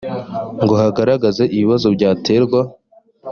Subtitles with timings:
[0.63, 2.59] ngo hagaragazwe ibibazo byaterwa